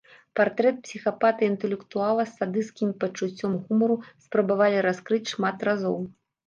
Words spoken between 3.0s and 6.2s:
пачуццём гумару спрабавалі раскрыць шмат разоў.